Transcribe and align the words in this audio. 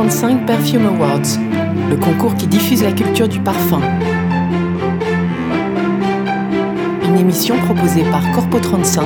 35 0.00 0.46
Perfume 0.46 0.86
Awards, 0.86 1.20
le 1.90 1.94
concours 1.94 2.34
qui 2.34 2.46
diffuse 2.46 2.82
la 2.82 2.90
culture 2.90 3.28
du 3.28 3.38
parfum. 3.38 3.82
Une 7.04 7.18
émission 7.18 7.58
proposée 7.58 8.04
par 8.04 8.22
Corpo 8.32 8.58
35 8.58 9.04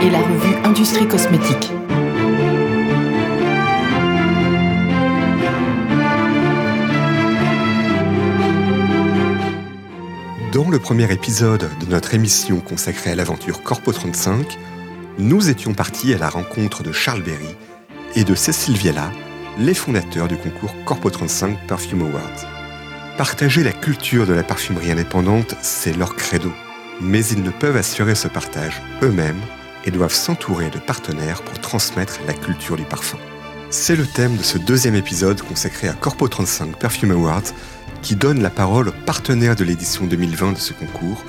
et 0.00 0.10
la 0.10 0.20
revue 0.20 0.54
Industrie 0.62 1.08
Cosmétique. 1.08 1.72
Dans 10.52 10.70
le 10.70 10.78
premier 10.78 11.12
épisode 11.12 11.68
de 11.80 11.90
notre 11.90 12.14
émission 12.14 12.60
consacrée 12.60 13.10
à 13.10 13.16
l'aventure 13.16 13.64
Corpo 13.64 13.90
35, 13.90 14.56
nous 15.18 15.50
étions 15.50 15.74
partis 15.74 16.14
à 16.14 16.18
la 16.18 16.28
rencontre 16.28 16.84
de 16.84 16.92
Charles 16.92 17.22
Berry 17.22 17.56
et 18.14 18.22
de 18.22 18.36
Cécile 18.36 18.76
Viella, 18.76 19.10
les 19.58 19.74
fondateurs 19.74 20.28
du 20.28 20.36
concours 20.36 20.72
Corpo 20.84 21.10
35 21.10 21.58
Perfume 21.66 22.02
Awards. 22.02 22.46
Partager 23.16 23.64
la 23.64 23.72
culture 23.72 24.24
de 24.24 24.32
la 24.32 24.44
parfumerie 24.44 24.92
indépendante, 24.92 25.56
c'est 25.62 25.96
leur 25.96 26.14
credo. 26.14 26.52
Mais 27.00 27.26
ils 27.26 27.42
ne 27.42 27.50
peuvent 27.50 27.76
assurer 27.76 28.14
ce 28.14 28.28
partage 28.28 28.80
eux-mêmes 29.02 29.40
et 29.84 29.90
doivent 29.90 30.14
s'entourer 30.14 30.70
de 30.70 30.78
partenaires 30.78 31.42
pour 31.42 31.58
transmettre 31.58 32.20
la 32.26 32.34
culture 32.34 32.76
du 32.76 32.84
parfum. 32.84 33.18
C'est 33.70 33.96
le 33.96 34.06
thème 34.06 34.36
de 34.36 34.42
ce 34.44 34.58
deuxième 34.58 34.94
épisode 34.94 35.42
consacré 35.42 35.88
à 35.88 35.92
Corpo 35.92 36.28
35 36.28 36.76
Perfume 36.78 37.10
Awards 37.10 37.52
qui 38.00 38.14
donne 38.14 38.40
la 38.40 38.50
parole 38.50 38.88
aux 38.88 39.04
partenaires 39.06 39.56
de 39.56 39.64
l'édition 39.64 40.06
2020 40.06 40.52
de 40.52 40.58
ce 40.58 40.72
concours 40.72 41.24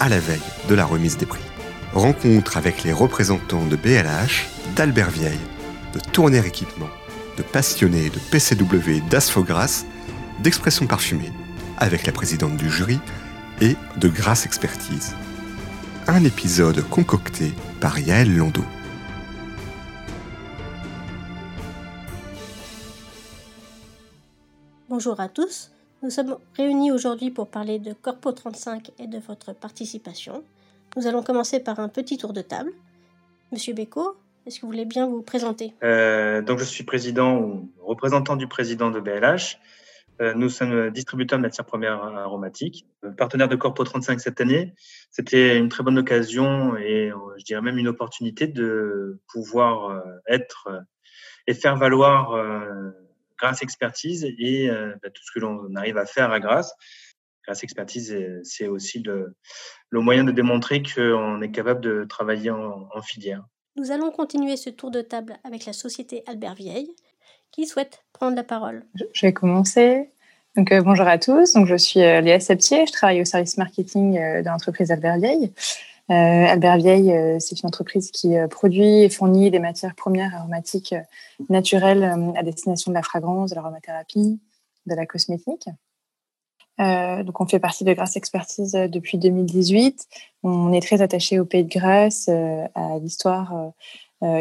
à 0.00 0.08
la 0.08 0.18
veille 0.18 0.40
de 0.68 0.74
la 0.74 0.84
remise 0.84 1.16
des 1.16 1.26
prix. 1.26 1.40
Rencontre 1.94 2.56
avec 2.56 2.82
les 2.82 2.92
représentants 2.92 3.66
de 3.66 3.76
BLH, 3.76 4.46
d'Albert 4.74 5.10
Vieille, 5.10 5.38
de 5.94 6.00
Tourner 6.00 6.44
Équipement, 6.44 6.90
de 7.38 7.42
passionnés 7.44 8.10
de 8.10 8.18
PCW 8.18 8.96
et 8.96 9.00
d'Asfogras, 9.00 9.84
d'expression 10.42 10.86
parfumée, 10.86 11.32
avec 11.76 12.04
la 12.04 12.12
présidente 12.12 12.56
du 12.56 12.68
jury 12.68 12.98
et 13.60 13.76
de 13.96 14.08
Grasse 14.08 14.44
Expertise. 14.44 15.14
Un 16.08 16.24
épisode 16.24 16.82
concocté 16.88 17.52
par 17.80 17.98
Yael 18.00 18.36
Landau. 18.36 18.64
Bonjour 24.88 25.20
à 25.20 25.28
tous, 25.28 25.70
nous 26.02 26.10
sommes 26.10 26.38
réunis 26.56 26.90
aujourd'hui 26.90 27.30
pour 27.30 27.46
parler 27.46 27.78
de 27.78 27.92
Corpo 27.92 28.32
35 28.32 28.90
et 28.98 29.06
de 29.06 29.18
votre 29.18 29.52
participation. 29.52 30.42
Nous 30.96 31.06
allons 31.06 31.22
commencer 31.22 31.60
par 31.60 31.78
un 31.78 31.88
petit 31.88 32.16
tour 32.16 32.32
de 32.32 32.40
table. 32.40 32.72
Monsieur 33.52 33.74
Beko, 33.74 34.16
est-ce 34.48 34.60
que 34.60 34.62
vous 34.62 34.72
voulez 34.72 34.86
bien 34.86 35.06
vous 35.06 35.22
présenter? 35.22 35.74
Euh, 35.84 36.40
Donc, 36.40 36.58
je 36.58 36.64
suis 36.64 36.84
président 36.84 37.38
ou 37.38 37.70
représentant 37.78 38.34
du 38.34 38.48
président 38.48 38.90
de 38.90 38.98
BLH. 38.98 39.58
Euh, 40.20 40.32
nous 40.34 40.48
sommes 40.48 40.90
distributeurs 40.90 41.38
de 41.38 41.42
matières 41.42 41.66
premières 41.66 42.02
aromatiques, 42.02 42.86
euh, 43.04 43.10
partenaire 43.12 43.48
de 43.48 43.56
Corpo 43.56 43.84
35 43.84 44.20
cette 44.20 44.40
année. 44.40 44.74
C'était 45.10 45.58
une 45.58 45.68
très 45.68 45.84
bonne 45.84 45.98
occasion 45.98 46.76
et 46.76 47.12
je 47.36 47.44
dirais 47.44 47.60
même 47.60 47.78
une 47.78 47.88
opportunité 47.88 48.46
de 48.46 49.20
pouvoir 49.30 50.02
être 50.26 50.68
et 51.46 51.54
faire 51.54 51.76
valoir 51.76 52.34
grâce 53.38 53.62
expertise 53.62 54.24
et 54.24 54.68
bah, 54.70 55.10
tout 55.10 55.22
ce 55.22 55.30
que 55.32 55.40
l'on 55.40 55.74
arrive 55.76 55.98
à 55.98 56.04
faire 56.04 56.32
à 56.32 56.40
grâce. 56.40 56.74
Grâce 57.44 57.62
expertise, 57.62 58.16
c'est 58.42 58.66
aussi 58.66 59.02
le, 59.02 59.34
moyen 59.92 60.24
de 60.24 60.32
démontrer 60.32 60.82
qu'on 60.82 61.40
est 61.42 61.50
capable 61.52 61.80
de 61.80 62.04
travailler 62.04 62.50
en 62.50 63.02
filière. 63.02 63.44
Nous 63.78 63.92
allons 63.92 64.10
continuer 64.10 64.56
ce 64.56 64.70
tour 64.70 64.90
de 64.90 65.02
table 65.02 65.38
avec 65.44 65.64
la 65.64 65.72
société 65.72 66.24
Albert 66.26 66.54
Vieille, 66.54 66.90
qui 67.52 67.64
souhaite 67.64 68.02
prendre 68.12 68.34
la 68.34 68.42
parole. 68.42 68.84
Je 69.12 69.26
vais 69.26 69.32
commencer. 69.32 70.10
Donc, 70.56 70.72
euh, 70.72 70.82
bonjour 70.82 71.06
à 71.06 71.16
tous. 71.16 71.52
Donc, 71.52 71.66
je 71.66 71.76
suis 71.76 72.02
euh, 72.02 72.20
Léa 72.20 72.40
Septier. 72.40 72.86
Je 72.86 72.92
travaille 72.92 73.20
au 73.20 73.24
service 73.24 73.56
marketing 73.56 74.18
euh, 74.18 74.42
de 74.42 74.48
l'entreprise 74.48 74.90
Albert 74.90 75.18
Vieille. 75.18 75.52
Albert 76.10 76.78
Vieille, 76.78 77.14
c'est 77.38 77.60
une 77.60 77.66
entreprise 77.66 78.10
qui 78.10 78.34
produit 78.48 79.02
et 79.02 79.10
fournit 79.10 79.50
des 79.50 79.58
matières 79.58 79.94
premières 79.94 80.34
aromatiques 80.34 80.94
naturelles 81.50 82.02
à 82.34 82.42
destination 82.42 82.90
de 82.90 82.94
la 82.94 83.02
fragrance, 83.02 83.50
de 83.50 83.56
l'aromathérapie, 83.56 84.40
de 84.86 84.94
la 84.94 85.04
cosmétique. 85.04 85.68
Euh, 86.80 87.22
donc, 87.22 87.40
on 87.40 87.46
fait 87.46 87.58
partie 87.58 87.84
de 87.84 87.92
Grasse 87.92 88.16
Expertise 88.16 88.74
euh, 88.74 88.88
depuis 88.88 89.18
2018. 89.18 90.06
On 90.42 90.72
est 90.72 90.80
très 90.80 91.02
attaché 91.02 91.40
au 91.40 91.44
Pays 91.44 91.64
de 91.64 91.68
Grâce, 91.68 92.28
euh, 92.28 92.66
à 92.74 92.98
l'histoire 92.98 93.72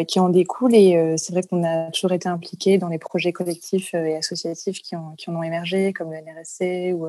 qui 0.08 0.20
en 0.20 0.30
découle. 0.30 0.74
Et 0.74 1.16
c'est 1.18 1.34
vrai 1.34 1.44
qu'on 1.44 1.64
a 1.64 1.92
toujours 1.92 2.12
été 2.12 2.28
impliqué 2.28 2.80
dans 2.80 2.88
les 2.88 2.98
projets 2.98 3.32
collectifs 3.32 3.94
et 3.94 4.16
associatifs 4.16 4.82
qui, 4.82 4.96
en 4.96 5.16
ont 5.28 5.44
émergé, 5.44 5.94
comme 5.94 6.12
le 6.12 6.18
NRSC 6.18 6.96
ou 6.96 7.06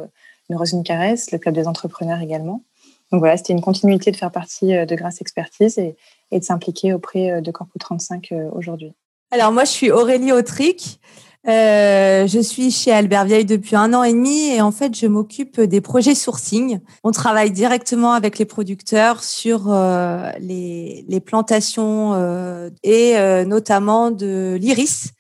Neurosis 0.51 0.75
une 0.75 0.83
le 0.87 1.39
Club 1.39 1.55
des 1.55 1.67
entrepreneurs 1.67 2.21
également. 2.21 2.63
Donc 3.11 3.21
voilà, 3.21 3.39
c'était 3.39 3.55
une 3.55 3.63
continuité 3.63 4.11
de 4.11 4.17
faire 4.17 4.31
partie 4.31 4.67
de 4.67 4.95
Grasse 4.95 5.23
Expertise 5.23 5.79
et, 5.79 5.97
et 6.31 6.41
de 6.41 6.45
s'impliquer 6.45 6.93
auprès 6.93 7.41
de 7.41 7.51
Corpo 7.51 7.79
35 7.79 8.35
aujourd'hui. 8.53 8.93
Alors 9.31 9.51
moi, 9.51 9.65
je 9.65 9.71
suis 9.71 9.91
Aurélie 9.91 10.33
Autric. 10.33 11.01
Euh, 11.49 12.27
je 12.27 12.41
suis 12.41 12.71
chez 12.71 12.93
Albert 12.93 13.25
Vieille 13.25 13.47
depuis 13.47 13.75
un 13.75 13.95
an 13.95 14.03
et 14.03 14.13
demi 14.13 14.49
et 14.49 14.61
en 14.61 14.71
fait, 14.71 14.95
je 14.95 15.07
m'occupe 15.07 15.61
des 15.61 15.81
projets 15.81 16.15
sourcing. 16.15 16.81
On 17.05 17.11
travaille 17.11 17.51
directement 17.51 18.13
avec 18.13 18.39
les 18.39 18.45
producteurs 18.45 19.25
sur 19.25 19.73
euh, 19.73 20.31
les, 20.41 21.07
les, 21.09 21.21
plantations 21.21 22.13
euh, 22.15 22.69
et 22.83 23.17
euh, 23.17 23.47
notamment 23.47 24.11
de 24.11 24.59
l'iris 24.61 25.13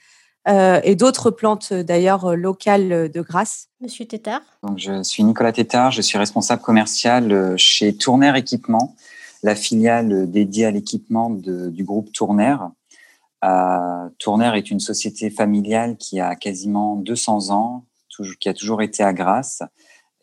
euh, 0.49 0.81
et 0.84 0.97
d'autres 0.97 1.31
plantes 1.31 1.72
d'ailleurs 1.72 2.37
locales 2.37 3.11
de 3.11 3.21
Grasse. 3.22 3.69
Monsieur 3.81 4.05
Tétard. 4.05 4.43
Donc, 4.62 4.78
je 4.78 5.03
suis 5.03 5.25
Nicolas 5.25 5.53
Tétard, 5.53 5.93
je 5.93 6.03
suis 6.03 6.19
responsable 6.19 6.61
commercial 6.61 7.55
chez 7.56 7.94
Tourner 7.94 8.37
Équipement, 8.37 8.97
la 9.43 9.55
filiale 9.55 10.31
dédiée 10.31 10.67
à 10.67 10.71
l'équipement 10.71 11.31
du 11.31 11.84
groupe 11.84 12.12
Tourner. 12.12 12.56
Euh, 13.44 14.09
Tourner 14.19 14.53
est 14.56 14.71
une 14.71 14.81
société 14.81 15.31
familiale 15.31 15.97
qui 15.97 16.21
a 16.21 16.34
quasiment 16.34 16.97
200 16.97 17.50
ans, 17.50 17.84
qui 18.41 18.49
a 18.49 18.54
toujours 18.54 18.82
été 18.82 19.03
à 19.03 19.12
Grasse 19.12 19.62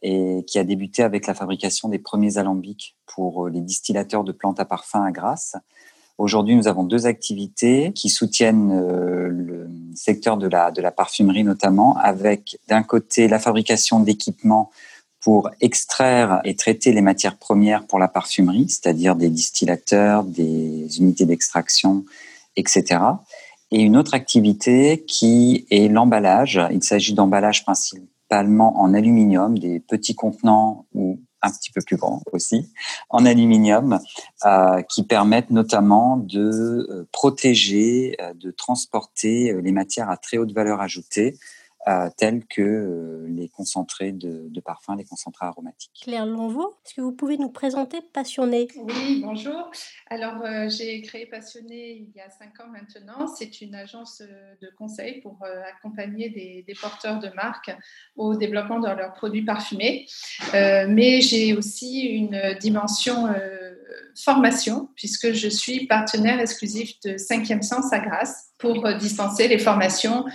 et 0.01 0.43
qui 0.47 0.59
a 0.59 0.63
débuté 0.63 1.01
avec 1.01 1.27
la 1.27 1.33
fabrication 1.33 1.87
des 1.87 1.99
premiers 1.99 2.37
alambics 2.37 2.95
pour 3.05 3.45
euh, 3.45 3.49
les 3.49 3.61
distillateurs 3.61 4.23
de 4.23 4.31
plantes 4.31 4.59
à 4.59 4.65
parfum 4.65 5.03
à 5.03 5.11
Grasse. 5.11 5.55
Aujourd'hui, 6.17 6.55
nous 6.55 6.67
avons 6.67 6.83
deux 6.83 7.07
activités 7.07 7.91
qui 7.93 8.09
soutiennent 8.09 8.71
euh, 8.71 9.27
le 9.29 9.69
secteur 9.95 10.37
de 10.37 10.47
la, 10.47 10.71
de 10.71 10.81
la 10.81 10.91
parfumerie 10.91 11.43
notamment, 11.43 11.97
avec 11.97 12.57
d'un 12.67 12.83
côté 12.83 13.27
la 13.27 13.39
fabrication 13.39 13.99
d'équipements 13.99 14.71
pour 15.21 15.49
extraire 15.59 16.41
et 16.43 16.55
traiter 16.55 16.93
les 16.93 17.01
matières 17.01 17.37
premières 17.37 17.87
pour 17.87 17.97
la 17.97 18.07
parfumerie, 18.07 18.69
c'est-à-dire 18.69 19.15
des 19.15 19.29
distillateurs, 19.29 20.23
des 20.23 20.99
unités 20.99 21.25
d'extraction, 21.25 22.05
etc. 22.55 23.01
Et 23.71 23.81
une 23.81 23.97
autre 23.97 24.13
activité 24.13 25.03
qui 25.05 25.65
est 25.71 25.91
l'emballage. 25.91 26.61
Il 26.71 26.83
s'agit 26.83 27.13
d'emballage 27.13 27.63
principalement 27.63 28.79
en 28.79 28.93
aluminium, 28.93 29.57
des 29.57 29.79
petits 29.79 30.15
contenants 30.15 30.85
ou 30.93 31.19
un 31.45 31.51
petit 31.51 31.71
peu 31.71 31.81
plus 31.81 31.95
grands 31.95 32.21
aussi, 32.31 32.71
en 33.09 33.25
aluminium, 33.25 33.99
euh, 34.45 34.81
qui 34.81 35.03
permettent 35.03 35.51
notamment 35.51 36.17
de 36.17 36.87
euh, 36.89 37.07
protéger, 37.11 38.15
euh, 38.19 38.33
de 38.33 38.51
transporter 38.51 39.55
les 39.61 39.71
matières 39.71 40.09
à 40.09 40.17
très 40.17 40.37
haute 40.37 40.53
valeur 40.53 40.81
ajoutée 40.81 41.37
euh, 41.87 42.09
tels 42.17 42.45
que 42.45 42.61
euh, 42.61 43.27
les 43.29 43.47
concentrés 43.47 44.11
de, 44.11 44.47
de 44.49 44.59
parfums, 44.59 44.95
les 44.97 45.05
concentrés 45.05 45.45
aromatiques. 45.45 45.91
Claire 46.03 46.25
Lonvaux, 46.25 46.75
est-ce 46.83 46.95
que 46.95 47.01
vous 47.01 47.11
pouvez 47.11 47.37
nous 47.37 47.49
présenter 47.49 47.99
Passionné? 48.01 48.67
Oui, 48.75 49.21
bonjour. 49.23 49.69
Alors, 50.09 50.41
euh, 50.43 50.67
j'ai 50.67 51.01
créé 51.01 51.27
Passionné 51.27 51.91
il 51.91 52.09
y 52.15 52.21
a 52.21 52.29
cinq 52.31 52.59
ans 52.59 52.69
maintenant. 52.69 53.27
C'est 53.27 53.61
une 53.61 53.75
agence 53.75 54.21
de 54.21 54.69
conseil 54.77 55.21
pour 55.21 55.37
accompagner 55.43 56.29
des, 56.29 56.63
des, 56.67 56.73
porteurs 56.73 57.19
de 57.19 57.29
marques 57.35 57.71
au 58.15 58.35
développement 58.35 58.79
de 58.79 58.87
leurs 58.87 59.13
produits 59.13 59.45
parfumés. 59.45 60.07
mais 60.53 61.21
j'ai 61.21 61.55
aussi 61.55 62.01
une 62.01 62.55
dimension 62.59 63.27
formation, 64.15 64.89
puisque 64.95 65.33
je 65.33 65.47
suis 65.47 65.87
partenaire 65.87 66.39
exclusif 66.39 66.99
de 67.03 67.11
5e 67.11 67.61
Sens 67.61 67.91
à 67.91 67.99
Grasse 67.99 68.51
pour 68.57 68.93
dispenser 68.95 69.47
les 69.47 69.59
formations 69.59 70.25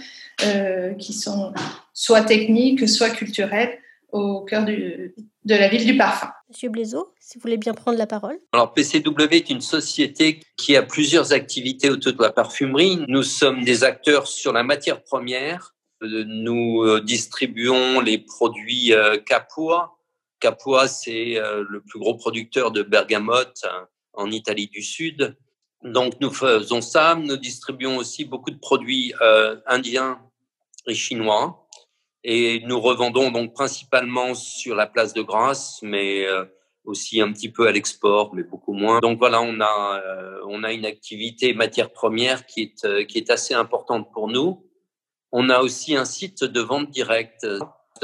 euh, 0.45 0.95
qui 0.95 1.13
sont 1.13 1.53
soit 1.93 2.23
techniques, 2.23 2.89
soit 2.89 3.11
culturelles 3.11 3.79
au 4.11 4.41
cœur 4.41 4.65
du, 4.65 5.15
de 5.45 5.55
la 5.55 5.69
ville 5.69 5.85
du 5.85 5.97
parfum. 5.97 6.31
Monsieur 6.49 6.69
Blaiseau, 6.71 7.13
si 7.21 7.37
vous 7.37 7.43
voulez 7.43 7.59
bien 7.59 7.75
prendre 7.75 7.99
la 7.99 8.07
parole. 8.07 8.39
Alors 8.53 8.73
PCW 8.73 9.33
est 9.33 9.51
une 9.51 9.61
société 9.61 10.41
qui 10.57 10.77
a 10.77 10.83
plusieurs 10.83 11.33
activités 11.33 11.91
autour 11.91 12.15
de 12.15 12.23
la 12.23 12.33
parfumerie. 12.33 13.05
Nous 13.07 13.23
sommes 13.23 13.65
des 13.65 13.85
acteurs 13.85 14.27
sur 14.27 14.53
la 14.53 14.63
matière 14.63 15.03
première. 15.03 15.75
Euh, 16.03 16.25
nous 16.27 16.83
euh, 16.83 17.01
distribuons 17.03 18.01
les 18.01 18.19
produits 18.19 18.93
Capua. 19.27 19.97
Capua, 20.41 20.89
c'est 20.89 21.35
le 21.35 21.81
plus 21.81 22.01
gros 22.01 22.15
producteur 22.17 22.71
de 22.71 22.83
bergamote 22.83 23.65
en 24.15 24.31
Italie 24.31 24.69
du 24.69 24.83
Sud. 24.83 25.37
Donc 25.85 26.15
nous 26.21 26.31
faisons 26.31 26.81
ça. 26.81 27.15
Nous 27.15 27.37
distribuons 27.37 27.97
aussi 27.97 28.25
beaucoup 28.25 28.51
de 28.51 28.59
produits 28.59 29.13
indiens 29.67 30.21
et 30.87 30.95
chinois. 30.95 31.67
Et 32.23 32.61
nous 32.67 32.81
revendons 32.81 33.31
donc 33.31 33.55
principalement 33.55 34.35
sur 34.35 34.75
la 34.75 34.87
place 34.87 35.15
de 35.15 35.23
Grasse, 35.23 35.81
mais 35.83 36.27
euh, 36.27 36.45
aussi 36.85 37.21
un 37.21 37.33
petit 37.33 37.51
peu 37.51 37.67
à 37.67 37.73
l'export, 37.73 38.35
mais 38.35 38.43
beaucoup 38.43 38.75
moins. 38.75 39.01
Donc 39.01 39.19
voilà, 39.19 39.41
on 39.41 39.59
a, 39.61 40.03
euh, 40.05 40.41
on 40.47 40.63
a 40.63 40.73
une 40.73 40.85
activité 40.85 41.55
matière 41.55 41.91
première 41.93 42.45
qui 42.45 42.63
est, 42.63 42.85
euh, 42.85 43.05
qui 43.05 43.17
est 43.19 43.31
assez 43.31 43.55
importante 43.55 44.13
pour 44.13 44.29
nous. 44.29 44.67
On 45.33 45.49
a 45.49 45.61
aussi 45.61 45.97
un 45.97 46.05
site 46.05 46.45
de 46.45 46.61
vente 46.61 46.91
directe, 46.91 47.47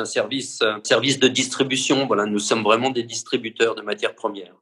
un 0.01 0.05
service, 0.05 0.63
service 0.85 1.19
de 1.19 1.29
distribution. 1.29 2.07
Voilà, 2.07 2.27
nous 2.27 2.39
sommes 2.39 2.63
vraiment 2.63 2.91
des 2.91 3.03
distributeurs 3.03 3.75
de 3.75 3.83
matières 3.83 4.15
premières. 4.15 4.55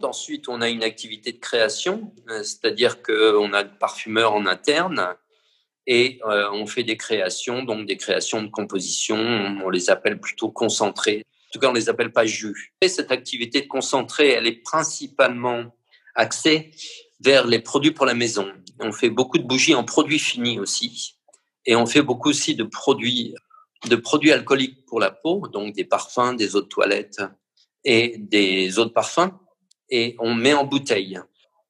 Ensuite, 0.00 0.48
on 0.48 0.60
a 0.62 0.68
une 0.68 0.82
activité 0.82 1.32
de 1.32 1.38
création, 1.38 2.14
c'est-à-dire 2.26 3.02
qu'on 3.02 3.52
a 3.52 3.62
des 3.62 3.78
parfumeurs 3.78 4.32
en 4.32 4.46
interne 4.46 5.14
et 5.86 6.20
euh, 6.26 6.50
on 6.52 6.66
fait 6.66 6.84
des 6.84 6.96
créations, 6.96 7.62
donc 7.64 7.86
des 7.86 7.96
créations 7.96 8.42
de 8.42 8.48
composition, 8.48 9.16
on 9.16 9.68
les 9.68 9.90
appelle 9.90 10.20
plutôt 10.20 10.50
concentrées. 10.50 11.24
En 11.26 11.50
tout 11.52 11.58
cas, 11.58 11.68
on 11.68 11.74
les 11.74 11.88
appelle 11.88 12.12
pas 12.12 12.24
jus. 12.24 12.72
Et 12.80 12.88
cette 12.88 13.12
activité 13.12 13.62
de 13.62 13.66
concentré, 13.66 14.30
elle 14.30 14.46
est 14.46 14.62
principalement 14.62 15.76
axée 16.14 16.70
vers 17.20 17.46
les 17.46 17.58
produits 17.58 17.90
pour 17.90 18.06
la 18.06 18.14
maison. 18.14 18.50
On 18.78 18.92
fait 18.92 19.10
beaucoup 19.10 19.38
de 19.38 19.44
bougies 19.44 19.74
en 19.74 19.84
produits 19.84 20.18
finis 20.18 20.58
aussi, 20.58 21.18
et 21.66 21.76
on 21.76 21.86
fait 21.86 22.02
beaucoup 22.02 22.30
aussi 22.30 22.54
de 22.54 22.64
produits 22.64 23.34
de 23.88 23.96
produits 23.96 24.32
alcooliques 24.32 24.84
pour 24.86 25.00
la 25.00 25.10
peau, 25.10 25.48
donc 25.48 25.74
des 25.74 25.84
parfums, 25.84 26.34
des 26.36 26.56
eaux 26.56 26.62
de 26.62 26.68
toilette 26.68 27.20
et 27.84 28.16
des 28.18 28.78
eaux 28.78 28.84
de 28.84 28.90
parfum, 28.90 29.40
et 29.90 30.16
on 30.18 30.34
met 30.34 30.54
en 30.54 30.64
bouteille. 30.64 31.20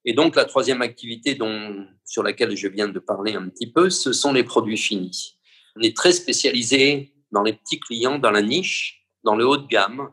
Et 0.04 0.14
donc, 0.14 0.36
la 0.36 0.44
troisième 0.44 0.82
activité 0.82 1.34
dont, 1.34 1.86
sur 2.04 2.22
laquelle 2.22 2.56
je 2.56 2.68
viens 2.68 2.88
de 2.88 2.98
parler 2.98 3.34
un 3.34 3.48
petit 3.48 3.70
peu, 3.70 3.88
ce 3.88 4.12
sont 4.12 4.32
les 4.32 4.44
produits 4.44 4.76
finis. 4.76 5.38
On 5.76 5.80
est 5.80 5.96
très 5.96 6.12
spécialisé 6.12 7.14
dans 7.30 7.42
les 7.42 7.52
petits 7.52 7.80
clients, 7.80 8.18
dans 8.18 8.30
la 8.30 8.42
niche, 8.42 9.06
dans 9.24 9.36
le 9.36 9.46
haut 9.46 9.56
de 9.56 9.66
gamme. 9.66 10.10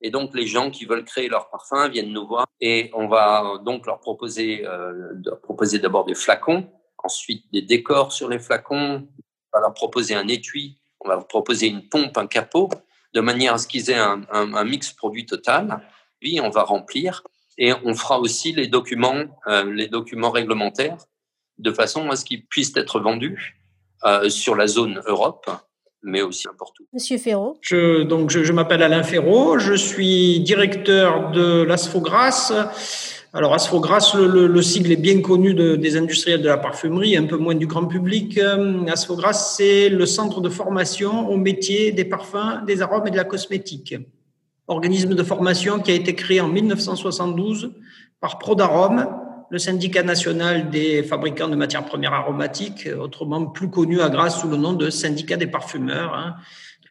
Et 0.00 0.10
donc, 0.10 0.34
les 0.34 0.46
gens 0.46 0.70
qui 0.70 0.86
veulent 0.86 1.04
créer 1.04 1.28
leur 1.28 1.50
parfum 1.50 1.88
viennent 1.88 2.12
nous 2.12 2.26
voir 2.26 2.46
et 2.60 2.90
on 2.94 3.08
va 3.08 3.60
donc 3.64 3.86
leur 3.86 4.00
proposer, 4.00 4.64
euh, 4.66 5.14
proposer 5.42 5.78
d'abord 5.78 6.04
des 6.04 6.14
flacons, 6.14 6.70
ensuite 6.98 7.44
des 7.52 7.62
décors 7.62 8.12
sur 8.12 8.28
les 8.28 8.38
flacons, 8.38 9.08
on 9.52 9.58
va 9.58 9.60
leur 9.60 9.74
proposer 9.74 10.14
un 10.14 10.28
étui, 10.28 10.80
on 11.00 11.08
va 11.08 11.14
leur 11.14 11.26
proposer 11.26 11.68
une 11.68 11.88
pompe, 11.88 12.16
un 12.18 12.26
capot, 12.26 12.68
de 13.14 13.20
manière 13.20 13.54
à 13.54 13.58
ce 13.58 13.66
qu'ils 13.66 13.90
aient 13.90 13.94
un, 13.98 14.22
un, 14.30 14.54
un 14.54 14.64
mix 14.64 14.92
produit 14.92 15.26
total. 15.26 15.80
Puis, 16.20 16.40
on 16.42 16.50
va 16.50 16.62
remplir 16.62 17.22
et 17.56 17.72
on 17.84 17.94
fera 17.94 18.20
aussi 18.20 18.52
les 18.52 18.66
documents, 18.66 19.24
euh, 19.46 19.72
les 19.72 19.88
documents 19.88 20.30
réglementaires 20.30 20.98
de 21.58 21.72
façon 21.72 22.08
à 22.10 22.16
ce 22.16 22.24
qu'ils 22.24 22.46
puissent 22.46 22.76
être 22.76 23.00
vendus 23.00 23.60
euh, 24.04 24.28
sur 24.28 24.54
la 24.54 24.66
zone 24.66 25.02
Europe, 25.06 25.50
mais 26.02 26.22
aussi 26.22 26.46
n'importe 26.46 26.78
où. 26.80 26.86
Monsieur 26.92 27.18
Ferraud. 27.18 27.58
Je, 27.60 28.02
donc, 28.02 28.30
je, 28.30 28.44
je 28.44 28.52
m'appelle 28.52 28.82
Alain 28.82 29.02
Ferraud, 29.02 29.58
je 29.58 29.74
suis 29.74 30.40
directeur 30.40 31.30
de 31.32 31.62
l'Asfogras. 31.62 32.52
Alors, 33.34 33.52
Asfogras, 33.54 34.14
le, 34.16 34.26
le, 34.26 34.46
le, 34.46 34.62
sigle 34.62 34.92
est 34.92 34.96
bien 34.96 35.20
connu 35.20 35.52
de, 35.54 35.76
des 35.76 35.96
industriels 35.96 36.40
de 36.40 36.48
la 36.48 36.56
parfumerie, 36.56 37.16
un 37.16 37.26
peu 37.26 37.36
moins 37.36 37.54
du 37.54 37.66
grand 37.66 37.86
public. 37.86 38.38
Euh, 38.38 38.86
Asfogras, 38.86 39.34
c'est 39.34 39.88
le 39.88 40.06
centre 40.06 40.40
de 40.40 40.48
formation 40.48 41.28
au 41.28 41.36
métier 41.36 41.92
des 41.92 42.04
parfums, 42.04 42.64
des 42.66 42.80
arômes 42.80 43.06
et 43.06 43.10
de 43.10 43.16
la 43.16 43.24
cosmétique 43.24 43.94
organisme 44.68 45.14
de 45.14 45.22
formation 45.22 45.80
qui 45.80 45.90
a 45.90 45.94
été 45.94 46.14
créé 46.14 46.40
en 46.40 46.48
1972 46.48 47.72
par 48.20 48.38
Prodarome, 48.38 49.08
le 49.50 49.58
syndicat 49.58 50.02
national 50.02 50.68
des 50.68 51.02
fabricants 51.02 51.48
de 51.48 51.56
matières 51.56 51.86
premières 51.86 52.12
aromatiques, 52.12 52.86
autrement 53.00 53.46
plus 53.46 53.70
connu 53.70 54.02
à 54.02 54.10
grâce 54.10 54.40
sous 54.40 54.48
le 54.48 54.58
nom 54.58 54.74
de 54.74 54.90
syndicat 54.90 55.36
des 55.36 55.46
parfumeurs. 55.46 56.14
Hein. 56.14 56.34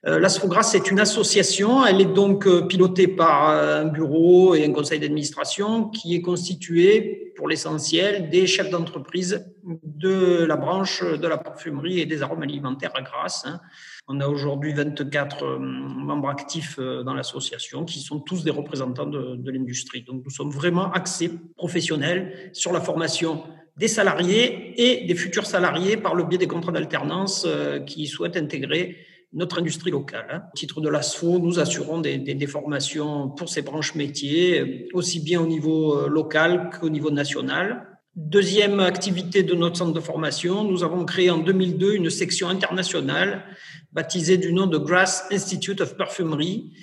Euh, 0.06 0.20
L'Asfogras 0.20 0.74
est 0.76 0.92
une 0.92 1.00
association, 1.00 1.86
elle 1.86 2.02
est 2.02 2.14
donc 2.14 2.46
euh, 2.46 2.68
pilotée 2.68 3.08
par 3.08 3.50
un 3.50 3.86
bureau 3.86 4.56
et 4.56 4.64
un 4.64 4.72
conseil 4.72 5.00
d'administration 5.00 5.90
qui 5.90 6.16
est 6.16 6.22
constitué 6.22 7.34
pour 7.36 7.48
l'essentiel 7.48 8.30
des 8.30 8.48
chefs 8.48 8.70
d'entreprise 8.70 9.46
de 9.84 10.46
la 10.46 10.56
branche 10.56 11.04
de 11.04 11.28
la 11.28 11.38
parfumerie 11.38 12.00
et 12.00 12.06
des 12.06 12.22
arômes 12.22 12.44
alimentaires 12.44 12.92
à 12.96 13.02
Grasse. 13.02 13.44
Hein. 13.46 13.60
On 14.08 14.22
a 14.22 14.28
aujourd'hui 14.28 14.74
24 14.74 15.44
euh, 15.44 15.60
membres 15.60 16.30
actifs 16.30 16.78
euh, 16.80 17.04
dans 17.04 17.14
l'association 17.14 17.84
qui 17.84 18.00
sont 18.00 18.20
tous 18.20 18.44
des 18.44 18.52
représentants 18.52 19.06
de, 19.06 19.36
de 19.36 19.52
l'industrie. 19.52 20.04
Donc 20.04 20.24
nous 20.24 20.32
sommes 20.32 20.50
vraiment 20.50 20.92
axés 20.92 21.32
professionnels 21.58 22.50
sur 22.54 22.72
la 22.72 22.80
formation 22.80 23.44
des 23.76 23.88
salariés 23.88 24.74
et 24.78 25.06
des 25.06 25.16
futurs 25.16 25.46
salariés 25.46 25.98
par 25.98 26.16
le 26.16 26.24
biais 26.24 26.38
des 26.38 26.48
contrats 26.48 26.72
d'alternance 26.72 27.46
euh, 27.46 27.80
qui 27.80 28.08
souhaitent 28.08 28.38
intégrer 28.38 28.98
notre 29.34 29.60
industrie 29.60 29.92
locale. 29.92 30.28
Hein. 30.32 30.44
Au 30.54 30.58
titre 30.58 30.82
de 30.82 30.90
l'ASFO, 30.90 31.40
nous 31.40 31.60
assurons 31.60 32.00
des, 32.00 32.18
des, 32.18 32.48
formations 32.48 33.30
pour 33.30 33.50
ces 33.50 33.62
branches 33.62 33.96
métiers, 33.96 34.90
aussi 34.94 35.20
bien 35.20 35.42
au 35.42 35.48
niveau 35.48 36.08
local 36.08 36.70
qu'au 36.80 36.90
niveau 36.90 37.12
national. 37.12 37.98
Deuxième 38.18 38.80
activité 38.80 39.44
de 39.44 39.54
notre 39.54 39.78
centre 39.78 39.94
de 39.94 40.00
formation, 40.00 40.64
nous 40.64 40.84
avons 40.84 41.06
créé 41.06 41.30
en 41.30 41.38
2002 41.38 41.94
une 41.94 42.10
section 42.10 42.50
internationale 42.50 43.44
baptisée 43.92 44.38
du 44.38 44.54
nom 44.54 44.66
de 44.66 44.80
Grass 44.80 45.28
Institute 45.32 45.82
of 45.82 45.96
Perfumery, 45.98 46.74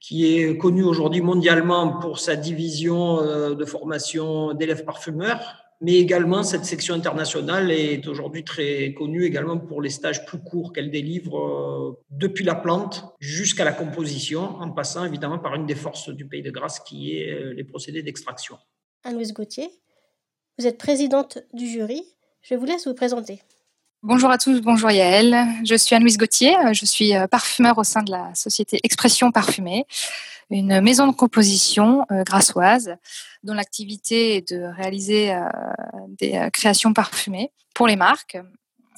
qui 0.00 0.34
est 0.34 0.56
connu 0.56 0.82
aujourd'hui 0.84 1.20
mondialement 1.20 1.98
pour 1.98 2.18
sa 2.18 2.36
division 2.36 3.20
euh, 3.20 3.54
de 3.54 3.64
formation 3.66 4.54
d'élèves 4.54 4.86
parfumeurs, 4.86 5.67
mais 5.80 5.94
également 5.94 6.42
cette 6.42 6.64
section 6.64 6.94
internationale 6.94 7.70
est 7.70 8.06
aujourd'hui 8.08 8.44
très 8.44 8.94
connue 8.94 9.24
également 9.24 9.58
pour 9.58 9.80
les 9.80 9.90
stages 9.90 10.24
plus 10.26 10.38
courts 10.38 10.72
qu'elle 10.72 10.90
délivre 10.90 11.38
euh, 11.38 11.98
depuis 12.10 12.44
la 12.44 12.54
plante 12.54 13.04
jusqu'à 13.20 13.64
la 13.64 13.72
composition, 13.72 14.56
en 14.60 14.70
passant 14.70 15.04
évidemment 15.04 15.38
par 15.38 15.54
une 15.54 15.66
des 15.66 15.74
forces 15.76 16.10
du 16.10 16.26
pays 16.26 16.42
de 16.42 16.50
Grasse 16.50 16.80
qui 16.80 17.16
est 17.16 17.32
euh, 17.32 17.54
les 17.54 17.64
procédés 17.64 18.02
d'extraction. 18.02 18.58
Anne-Louise 19.04 19.32
Gauthier 19.32 19.70
vous 20.58 20.66
êtes 20.66 20.78
présidente 20.78 21.38
du 21.52 21.68
jury. 21.68 22.02
Je 22.42 22.56
vous 22.56 22.64
laisse 22.64 22.88
vous 22.88 22.94
présenter. 22.94 23.40
Bonjour 24.02 24.28
à 24.28 24.38
tous, 24.38 24.60
bonjour 24.60 24.90
Yael. 24.90 25.36
Je 25.64 25.76
suis 25.76 25.94
Anne-Louise 25.94 26.18
Gauthier, 26.18 26.52
je 26.72 26.84
suis 26.84 27.14
euh, 27.14 27.28
parfumeur 27.28 27.78
au 27.78 27.84
sein 27.84 28.02
de 28.02 28.10
la 28.10 28.34
société 28.34 28.80
Expression 28.82 29.30
Parfumée, 29.30 29.86
une 30.50 30.80
maison 30.80 31.06
de 31.06 31.12
composition 31.14 32.06
euh, 32.10 32.22
grassoise 32.24 32.96
dont 33.42 33.54
l'activité 33.54 34.36
est 34.36 34.52
de 34.52 34.62
réaliser 34.62 35.32
euh, 35.32 35.48
des 36.08 36.36
euh, 36.36 36.50
créations 36.50 36.92
parfumées 36.92 37.50
pour 37.74 37.86
les 37.86 37.96
marques 37.96 38.38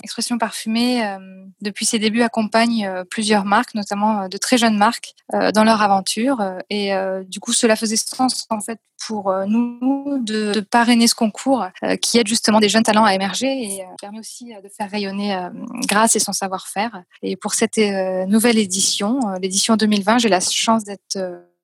Expression 0.03 0.39
Parfumée, 0.39 1.05
euh, 1.05 1.19
depuis 1.61 1.85
ses 1.85 1.99
débuts, 1.99 2.23
accompagne 2.23 2.87
euh, 2.87 3.05
plusieurs 3.05 3.45
marques, 3.45 3.75
notamment 3.75 4.23
euh, 4.23 4.29
de 4.29 4.37
très 4.39 4.59
jeunes 4.59 4.77
marques, 4.77 5.15
dans 5.55 5.63
leur 5.63 5.81
aventure. 5.81 6.43
Et 6.71 6.91
du 7.25 7.39
coup, 7.39 7.53
cela 7.53 7.77
faisait 7.77 7.95
sens 7.95 8.49
en 8.51 8.61
fait 8.61 8.81
pour 9.07 9.33
nous 9.47 10.19
de, 10.19 10.53
de 10.53 10.61
parrainer 10.61 11.07
ce 11.07 11.15
concours 11.15 11.67
qui 12.03 12.19
aide 12.19 12.27
justement 12.27 12.59
des 12.59 12.69
jeunes 12.69 12.83
talents 12.83 13.05
à 13.05 13.15
émerger 13.15 13.47
et 13.47 13.85
permet 14.01 14.19
aussi 14.19 14.47
de 14.47 14.69
faire 14.69 14.91
rayonner 14.91 15.39
Grâce 15.87 16.17
et 16.17 16.19
son 16.19 16.33
savoir-faire. 16.33 17.05
Et 17.23 17.37
pour 17.37 17.55
cette 17.55 17.79
nouvelle 18.27 18.59
édition, 18.59 19.21
l'édition 19.41 19.77
2020, 19.77 20.19
j'ai 20.19 20.29
la 20.29 20.41
chance 20.41 20.83
d'être 20.83 21.17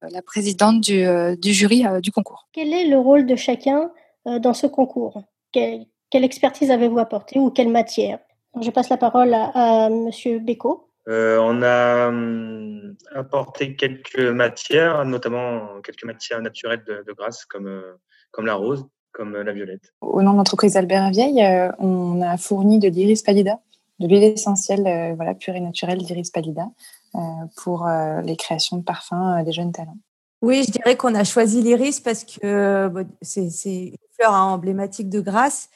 la 0.02 0.22
présidente 0.22 0.80
du, 0.80 1.04
du 1.38 1.52
jury 1.52 1.84
du 2.00 2.12
concours. 2.12 2.46
Quel 2.52 2.72
est 2.72 2.86
le 2.86 2.98
rôle 2.98 3.26
de 3.26 3.34
chacun 3.34 3.90
dans 4.26 4.54
ce 4.54 4.68
concours? 4.68 5.22
Quelle, 5.50 5.86
quelle 6.10 6.24
expertise 6.24 6.70
avez-vous 6.70 6.98
apporté 6.98 7.40
ou 7.40 7.50
quelle 7.50 7.68
matière? 7.68 8.20
Je 8.60 8.70
passe 8.70 8.88
la 8.88 8.96
parole 8.96 9.34
à, 9.34 9.84
à 9.84 9.88
Monsieur 9.90 10.38
Béco. 10.38 10.88
Euh, 11.08 11.38
on 11.40 11.62
a 11.62 12.08
hum, 12.08 12.96
apporté 13.14 13.76
quelques 13.76 14.18
matières, 14.18 15.04
notamment 15.04 15.80
quelques 15.82 16.04
matières 16.04 16.42
naturelles 16.42 16.82
de, 16.86 17.04
de 17.06 17.12
grâce, 17.12 17.44
comme, 17.44 17.68
euh, 17.68 17.94
comme 18.32 18.46
la 18.46 18.54
rose, 18.54 18.86
comme 19.12 19.36
la 19.36 19.52
violette. 19.52 19.92
Au 20.00 20.20
nom 20.22 20.32
de 20.32 20.36
l'entreprise 20.38 20.76
Albert 20.76 21.10
Vieille, 21.10 21.42
euh, 21.42 21.70
on 21.78 22.22
a 22.22 22.36
fourni 22.36 22.78
de 22.78 22.88
l'iris 22.88 23.22
pallida, 23.22 23.60
de 24.00 24.08
l'huile 24.08 24.24
essentielle 24.24 24.86
euh, 24.86 25.14
voilà, 25.14 25.34
pure 25.34 25.54
et 25.54 25.60
naturelle 25.60 25.98
d'iris 25.98 26.30
pallida 26.30 26.66
euh, 27.14 27.18
pour 27.62 27.86
euh, 27.86 28.20
les 28.22 28.36
créations 28.36 28.76
de 28.76 28.82
parfums 28.82 29.42
des 29.44 29.52
jeunes 29.52 29.72
talents. 29.72 29.96
Oui, 30.42 30.64
je 30.66 30.72
dirais 30.72 30.96
qu'on 30.96 31.14
a 31.14 31.24
choisi 31.24 31.62
l'iris 31.62 32.00
parce 32.00 32.24
que 32.24 32.88
bon, 32.88 33.08
c'est 33.22 33.46
une 33.64 33.96
fleur 34.18 34.34
hein, 34.34 34.52
emblématique 34.52 35.08
de 35.08 35.20
grâce. 35.20 35.70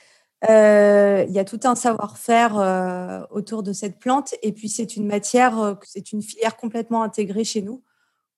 Euh, 0.48 1.26
il 1.28 1.34
y 1.34 1.38
a 1.38 1.44
tout 1.44 1.60
un 1.64 1.74
savoir-faire 1.74 2.58
euh, 2.58 3.20
autour 3.30 3.62
de 3.62 3.72
cette 3.72 3.98
plante 3.98 4.34
et 4.42 4.52
puis 4.52 4.70
c'est 4.70 4.96
une 4.96 5.06
matière, 5.06 5.60
euh, 5.60 5.74
c'est 5.82 6.12
une 6.12 6.22
filière 6.22 6.56
complètement 6.56 7.02
intégrée 7.02 7.44
chez 7.44 7.60
nous. 7.60 7.82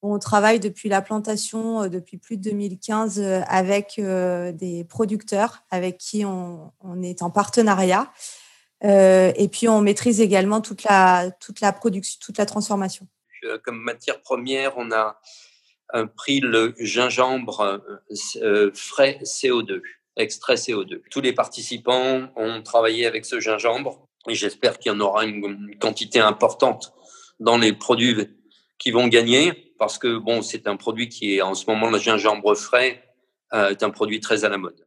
On 0.05 0.19
travaille 0.19 0.59
depuis 0.59 0.89
la 0.89 1.01
plantation, 1.01 1.87
depuis 1.87 2.19
plus 2.19 2.37
de 2.37 2.43
2015, 2.43 3.21
euh, 3.21 3.41
avec 3.47 4.01
des 4.01 4.85
producteurs 4.89 5.63
avec 5.71 5.99
qui 5.99 6.25
on, 6.25 6.73
on 6.81 7.03
est 7.03 7.23
en 7.23 7.31
partenariat. 7.31 8.13
et 8.83 9.49
puis 9.53 9.69
on 9.69 9.81
maîtrise 9.81 10.21
également 10.21 10.61
toute 10.61 10.83
la, 10.83 11.31
toute 11.39 11.61
la 11.61 11.73
production, 11.73 12.19
toute 12.21 12.39
la 12.39 12.47
transformation. 12.47 13.07
Comme 13.65 13.79
matière 13.79 14.21
première, 14.23 14.77
on 14.77 14.91
a 14.91 15.21
pris 16.17 16.41
le 16.41 16.75
gingembre 16.79 17.81
frais 18.75 19.21
CO2 19.23 19.83
extrait 20.16 20.54
CO2. 20.54 21.00
Tous 21.11 21.21
les 21.21 21.33
participants 21.33 22.28
ont 22.37 22.62
travaillé 22.62 23.07
avec 23.07 23.25
ce 23.25 23.40
gingembre 23.40 24.07
Et 24.28 24.35
j'espère 24.35 24.78
qu'il 24.78 24.92
y 24.92 24.95
en 24.95 25.00
aura 25.00 25.25
une, 25.25 25.76
quantité 25.81 26.21
importante 26.21 26.92
dans 27.40 27.59
les 27.59 27.73
produits 27.73 28.28
qui 28.78 28.90
vont 28.90 29.09
gagner, 29.09 29.75
parce 29.78 29.99
que 29.99 30.19
bon, 30.19 30.42
c'est 30.42 30.66
un 30.66 30.76
produit 30.76 31.09
qui 31.09 31.37
est 31.37 31.42
en 31.42 31.54
ce 31.54 31.66
moment 31.66 31.90
le 31.90 31.99
gingembre 31.99 32.54
frais 32.57 33.02
euh, 33.54 33.71
est 33.71 33.83
un 33.83 33.90
produit 33.90 34.21
très 34.21 34.45
à 34.45 34.49
la 34.49 34.59
mode. 34.59 34.87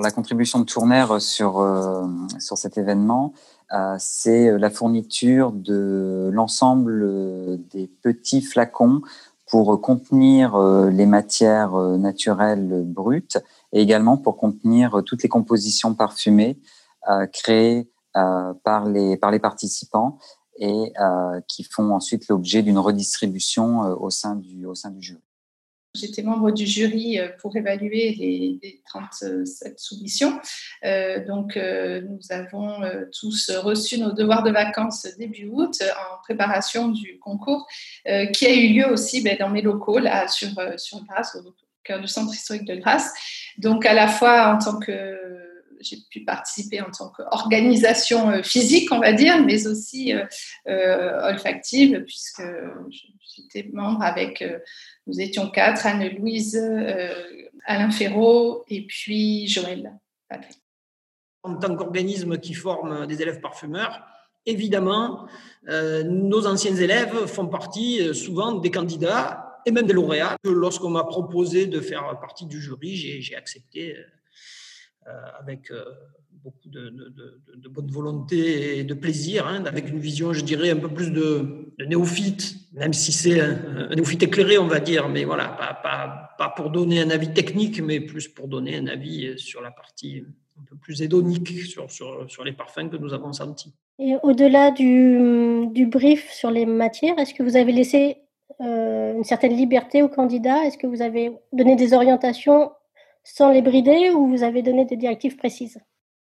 La 0.00 0.10
contribution 0.10 0.58
de 0.58 0.64
Tournaire 0.64 1.20
sur, 1.20 1.60
euh, 1.60 2.06
sur 2.38 2.56
cet 2.56 2.78
événement, 2.78 3.34
euh, 3.72 3.96
c'est 3.98 4.58
la 4.58 4.70
fourniture 4.70 5.52
de 5.52 6.30
l'ensemble 6.32 7.60
des 7.68 7.88
petits 8.02 8.42
flacons 8.42 9.02
pour 9.46 9.82
contenir 9.82 10.56
les 10.58 11.04
matières 11.04 11.74
naturelles 11.74 12.84
brutes 12.86 13.38
et 13.72 13.80
également 13.80 14.16
pour 14.16 14.36
contenir 14.36 15.02
toutes 15.04 15.22
les 15.22 15.28
compositions 15.28 15.94
parfumées 15.94 16.58
créées 17.32 17.88
par, 18.12 18.86
les, 18.86 19.16
par 19.16 19.30
les 19.30 19.38
participants 19.38 20.18
et 20.58 20.92
qui 21.48 21.64
font 21.64 21.94
ensuite 21.94 22.28
l'objet 22.28 22.62
d'une 22.62 22.78
redistribution 22.78 23.80
au, 23.80 24.10
sein 24.10 24.36
du, 24.36 24.66
au 24.66 24.74
sein 24.74 24.90
du 24.90 25.02
jury. 25.02 25.22
J'étais 25.94 26.22
membre 26.22 26.50
du 26.52 26.66
jury 26.66 27.18
euh, 27.18 27.28
pour 27.38 27.54
évaluer 27.54 28.14
les, 28.14 28.82
37 28.86 29.78
soumissions. 29.78 30.40
Euh, 30.84 31.24
donc, 31.26 31.56
euh, 31.56 32.00
nous 32.00 32.18
avons 32.30 32.80
tous 33.18 33.50
reçu 33.50 33.98
nos 33.98 34.12
devoirs 34.12 34.42
de 34.42 34.50
vacances 34.50 35.06
début 35.18 35.48
août 35.52 35.82
en 35.82 36.22
préparation 36.22 36.88
du 36.88 37.18
concours 37.18 37.66
qui 38.32 38.46
a 38.46 38.54
eu 38.54 38.68
lieu 38.72 38.86
aussi 38.90 39.22
ben, 39.22 39.36
dans 39.38 39.50
mes 39.50 39.62
locaux, 39.62 39.98
là, 39.98 40.28
sur, 40.28 40.48
sur 40.76 41.04
Grasse, 41.04 41.36
au 41.36 41.42
du 41.90 42.08
centre 42.08 42.32
historique 42.32 42.66
de 42.66 42.76
Grasse. 42.76 43.12
Donc, 43.58 43.86
à 43.86 43.94
la 43.94 44.08
fois 44.08 44.54
en 44.54 44.58
tant 44.58 44.78
que 44.78 45.18
j'ai 45.80 45.96
pu 46.10 46.20
participer 46.24 46.80
en 46.80 46.90
tant 46.92 47.08
qu'organisation 47.08 48.40
physique, 48.44 48.92
on 48.92 49.00
va 49.00 49.12
dire, 49.12 49.44
mais 49.44 49.66
aussi 49.66 50.14
olfactive, 50.66 52.04
puisque 52.04 52.42
j'étais 53.20 53.68
membre 53.72 54.02
avec 54.02 54.44
nous 55.06 55.20
étions 55.20 55.50
quatre, 55.50 55.86
Anne-Louise, 55.86 56.56
euh, 56.56 57.08
Alain 57.66 57.90
Ferraud 57.90 58.64
et 58.68 58.86
puis 58.86 59.48
Joël 59.48 59.98
En 61.42 61.56
tant 61.56 61.74
qu'organisme 61.74 62.38
qui 62.38 62.54
forme 62.54 63.06
des 63.06 63.20
élèves 63.20 63.40
parfumeurs, 63.40 64.04
évidemment, 64.46 65.26
euh, 65.68 66.04
nos 66.04 66.46
anciens 66.46 66.76
élèves 66.76 67.26
font 67.26 67.48
partie 67.48 68.00
euh, 68.00 68.14
souvent 68.14 68.52
des 68.52 68.70
candidats 68.70 69.41
et 69.66 69.70
même 69.70 69.86
des 69.86 69.92
lauréats. 69.92 70.36
Lorsqu'on 70.44 70.90
m'a 70.90 71.04
proposé 71.04 71.66
de 71.66 71.80
faire 71.80 72.18
partie 72.20 72.46
du 72.46 72.60
jury, 72.60 72.96
j'ai 72.96 73.36
accepté 73.36 73.96
avec 75.40 75.70
beaucoup 76.42 76.68
de, 76.68 77.68
bonne 77.68 77.90
volonté 77.90 78.78
et 78.78 78.84
de 78.84 78.94
plaisir, 78.94 79.46
hein, 79.46 79.64
avec 79.66 79.88
une 79.88 79.98
vision, 79.98 80.32
je 80.32 80.42
dirais, 80.42 80.70
un 80.70 80.76
peu 80.76 80.88
plus 80.88 81.10
de, 81.10 81.72
néophyte, 81.86 82.56
même 82.72 82.92
si 82.92 83.12
c'est 83.12 83.40
un, 83.40 83.88
néophyte 83.94 84.24
éclairé, 84.24 84.58
on 84.58 84.66
va 84.66 84.80
dire, 84.80 85.08
mais 85.08 85.24
voilà, 85.24 85.48
pas, 85.48 86.54
pour 86.56 86.70
donner 86.70 87.00
un 87.00 87.10
avis 87.10 87.32
technique, 87.32 87.80
mais 87.80 88.00
plus 88.00 88.28
pour 88.28 88.48
donner 88.48 88.76
un 88.76 88.86
avis 88.88 89.38
sur 89.38 89.60
la 89.60 89.70
partie 89.70 90.24
un 90.60 90.64
peu 90.64 90.76
plus 90.76 91.00
hédonique, 91.02 91.52
sur, 91.60 92.44
les 92.44 92.52
parfums 92.52 92.90
que 92.90 92.96
nous 92.96 93.12
avons 93.12 93.32
sentis. 93.32 93.72
Et 93.98 94.16
au-delà 94.22 94.72
du, 94.72 95.86
brief 95.86 96.30
sur 96.30 96.50
les 96.50 96.66
matières, 96.66 97.18
est-ce 97.18 97.34
que 97.34 97.42
vous 97.42 97.56
avez 97.56 97.72
laissé 97.72 98.16
euh, 98.60 99.14
une 99.14 99.24
certaine 99.24 99.54
liberté 99.54 100.02
aux 100.02 100.08
candidats 100.08 100.64
Est-ce 100.64 100.78
que 100.78 100.86
vous 100.86 101.02
avez 101.02 101.32
donné 101.52 101.76
des 101.76 101.94
orientations 101.94 102.70
sans 103.24 103.50
les 103.50 103.62
brider 103.62 104.10
ou 104.10 104.26
vous 104.26 104.42
avez 104.42 104.62
donné 104.62 104.84
des 104.84 104.96
directives 104.96 105.36
précises? 105.36 105.78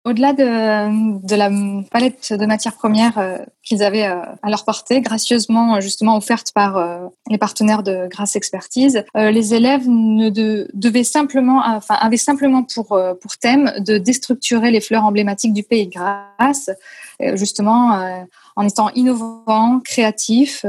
Au-delà 0.04 0.34
de, 0.34 1.26
de, 1.26 1.34
la 1.34 1.50
palette 1.90 2.32
de 2.32 2.46
matières 2.46 2.75
premières 2.75 3.18
euh, 3.18 3.38
qu'ils 3.62 3.82
avaient 3.82 4.06
euh, 4.06 4.20
à 4.42 4.50
leur 4.50 4.64
portée, 4.64 5.00
gracieusement 5.00 5.80
justement 5.80 6.16
offerte 6.16 6.52
par 6.52 6.76
euh, 6.76 7.06
les 7.30 7.38
partenaires 7.38 7.82
de 7.82 8.06
Grasse 8.08 8.37
Expertise, 8.37 9.04
les 9.14 9.54
élèves 9.54 9.84
devaient 9.87 11.04
simplement, 11.04 11.62
enfin, 11.64 11.94
avaient 11.94 12.16
simplement 12.18 12.62
pour, 12.62 12.99
pour 13.20 13.37
thème 13.38 13.73
de 13.78 13.96
déstructurer 13.96 14.70
les 14.70 14.80
fleurs 14.80 15.04
emblématiques 15.04 15.54
du 15.54 15.62
pays 15.62 15.88
Grasse, 15.88 16.70
justement 17.34 18.25
en 18.56 18.66
étant 18.66 18.90
innovants, 18.90 19.80
créatifs 19.80 20.66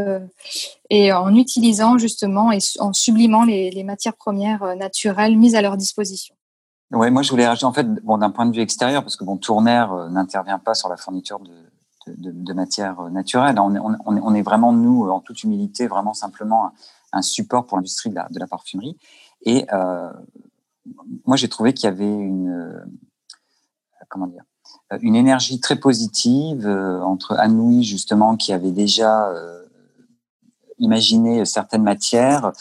et 0.89 1.12
en 1.12 1.36
utilisant 1.36 1.98
justement 1.98 2.51
et 2.51 2.60
en 2.80 2.94
sublimant 2.94 3.44
les 3.44 3.84
matières 3.84 4.15
premières 4.15 4.75
naturelles 4.77 5.38
mises 5.38 5.56
à 5.56 5.62
leur 5.62 5.77
disposition. 5.77 6.36
Ouais, 6.96 7.12
moi 7.12 7.22
je 7.22 7.30
voulais 7.30 7.46
rajouter 7.46 7.66
en 7.66 7.74
fait, 7.74 7.88
bon, 8.04 8.18
d'un 8.18 8.32
point 8.32 8.46
de 8.46 8.56
vue 8.56 8.62
extérieur, 8.62 9.04
parce 9.04 9.18
que 9.18 9.25
bon, 9.25 9.38
Tournaire 9.38 9.92
euh, 9.92 10.10
n'intervient 10.10 10.60
pas 10.60 10.74
sur 10.74 10.88
la 10.88 10.96
fourniture 10.96 11.40
de, 11.40 11.52
de, 12.08 12.32
de 12.32 12.54
matières 12.54 13.00
euh, 13.00 13.10
naturelles. 13.10 13.60
On 13.60 14.36
est, 14.36 14.42
vraiment 14.42 14.72
nous, 14.72 15.10
en 15.10 15.20
toute 15.20 15.44
humilité, 15.44 15.88
vraiment 15.88 16.14
simplement 16.14 16.72
un, 17.12 17.22
support 17.22 17.66
pour 17.66 17.78
l'industrie 17.78 18.10
de 18.10 18.40
la, 18.40 18.48
parfumerie. 18.48 18.98
Et 19.44 19.66
euh, 19.74 20.12
moi 21.25 21.38
j'ai 21.38 21.48
trouvé 21.48 21.74
qu'il 21.74 21.86
y 21.86 21.92
avait 21.92 22.06
une, 22.06 22.50
euh, 22.50 22.86
comment 24.10 24.28
dire, 24.28 24.44
une 25.02 25.16
énergie 25.16 25.60
très 25.60 25.78
positive 25.78 26.68
entre 26.68 27.36
Anne-Louis 27.38 27.84
justement 27.84 28.36
qui 28.36 28.54
avait 28.54 28.72
déjà 28.72 29.32
imaginé 30.78 31.44
certaines 31.46 31.82
matières 31.84 32.52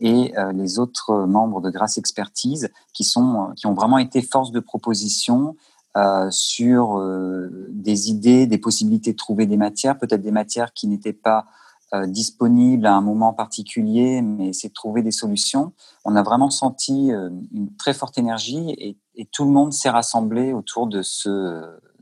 et 0.00 0.36
euh, 0.38 0.52
les 0.52 0.78
autres 0.78 1.26
membres 1.26 1.60
de 1.60 1.70
Grasse 1.70 1.98
Expertise 1.98 2.70
qui, 2.92 3.04
sont, 3.04 3.52
qui 3.56 3.66
ont 3.66 3.74
vraiment 3.74 3.98
été 3.98 4.22
force 4.22 4.50
de 4.50 4.60
proposition 4.60 5.56
euh, 5.96 6.30
sur 6.30 6.98
euh, 6.98 7.66
des 7.70 8.10
idées, 8.10 8.46
des 8.46 8.58
possibilités 8.58 9.12
de 9.12 9.16
trouver 9.16 9.46
des 9.46 9.56
matières, 9.56 9.98
peut-être 9.98 10.22
des 10.22 10.30
matières 10.30 10.72
qui 10.72 10.86
n'étaient 10.86 11.12
pas 11.12 11.46
euh, 11.92 12.06
disponibles 12.06 12.86
à 12.86 12.94
un 12.94 13.00
moment 13.00 13.32
particulier, 13.32 14.22
mais 14.22 14.52
c'est 14.52 14.68
de 14.68 14.72
trouver 14.72 15.02
des 15.02 15.10
solutions. 15.10 15.72
On 16.04 16.14
a 16.14 16.22
vraiment 16.22 16.48
senti 16.48 17.10
euh, 17.10 17.30
une 17.52 17.74
très 17.74 17.94
forte 17.94 18.16
énergie 18.16 18.70
et, 18.78 18.96
et, 19.16 19.24
tout 19.24 19.44
le 19.44 19.50
monde 19.50 19.72
s'est 19.72 19.90
rassemblé 19.90 20.52
autour 20.52 20.86
de 20.86 21.02
ce, 21.02 21.28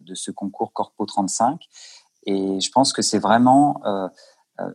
de 0.03 0.15
ce 0.15 0.31
concours 0.31 0.75
Corpo 0.75 1.07
35. 1.07 1.67
Et 2.25 2.61
je 2.61 2.71
pense 2.71 2.93
que 2.93 3.01
c'est 3.01 3.19
vraiment 3.19 3.81
euh, 3.87 4.09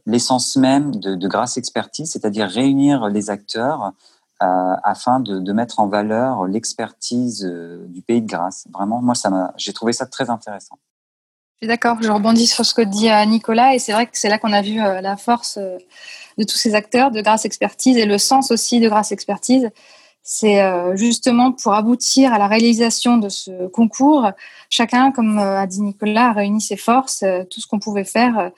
l'essence 0.05 0.55
même 0.55 0.95
de, 0.95 1.15
de 1.15 1.27
Grasse 1.27 1.57
Expertise, 1.57 2.11
c'est-à-dire 2.11 2.47
réunir 2.47 3.07
les 3.09 3.29
acteurs 3.29 3.93
euh, 4.41 4.75
afin 4.83 5.19
de, 5.19 5.53
mettre 5.53 5.79
en 5.79 5.87
valeur 5.87 6.47
l'expertise 6.47 7.45
euh, 7.45 7.85
du 7.87 8.01
pays 8.01 8.21
de 8.21 8.27
Grasse. 8.27 8.65
Vraiment, 8.73 9.01
moi, 9.01 9.13
j'ai 9.57 9.71
trouvé 9.71 9.93
ça 9.93 10.05
très 10.05 10.29
intéressant. 10.29 10.77
Je 11.53 11.65
suis 11.65 11.67
d'accord, 11.67 11.97
je 12.01 12.09
rebondis 12.09 12.47
sur 12.47 12.65
ce 12.65 12.73
que 12.73 12.81
dit 12.81 13.09
Nicolas, 13.27 13.73
et 13.73 13.79
c'est 13.79 13.93
vrai 13.93 14.05
que 14.05 14.17
c'est 14.17 14.27
là 14.27 14.37
qu'on 14.37 14.51
a 14.51 14.61
vu 14.61 14.75
la 14.75 15.15
force 15.15 15.57
de 15.57 16.43
tous 16.43 16.57
ces 16.57 16.75
acteurs 16.75 17.11
de 17.11 17.21
Grasse 17.21 17.45
Expertise 17.45 17.95
et 17.95 18.05
le 18.05 18.17
sens 18.17 18.51
aussi 18.51 18.81
de 18.81 18.89
Grasse 18.89 19.13
Expertise. 19.13 19.69
C'est 20.23 20.61
justement 20.95 21.53
pour 21.53 21.73
aboutir 21.73 22.33
à 22.33 22.37
la 22.37 22.47
réalisation 22.47 23.17
de 23.17 23.29
ce 23.29 23.67
concours, 23.67 24.29
chacun, 24.69 25.13
comme 25.13 25.39
a 25.39 25.65
dit 25.67 25.81
Nicolas, 25.81 26.29
a 26.29 26.33
réuni 26.33 26.59
ses 26.59 26.75
forces, 26.75 27.23
tout 27.49 27.61
ce 27.61 27.67
qu'on 27.67 27.79
pouvait 27.79 28.03
faire 28.03 28.51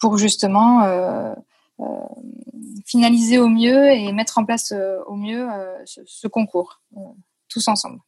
pour 0.00 0.18
justement 0.18 0.82
euh, 0.82 1.34
euh, 1.80 1.84
finaliser 2.86 3.38
au 3.38 3.48
mieux 3.48 3.90
et 3.90 4.12
mettre 4.12 4.38
en 4.38 4.44
place 4.44 4.72
euh, 4.72 4.98
au 5.06 5.14
mieux 5.14 5.48
ce, 5.84 6.28
concours, 6.28 6.80
tous 7.48 7.68
ensemble. 7.68 7.98